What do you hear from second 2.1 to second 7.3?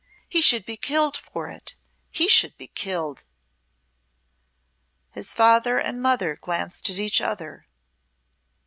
should be killed." His father and mother glanced at each